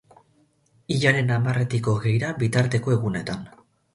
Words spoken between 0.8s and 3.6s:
Hilaren hamarretik hogeira bitarteko egunetan.